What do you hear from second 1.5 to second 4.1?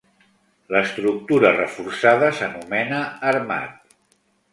reforçada s'anomena armat.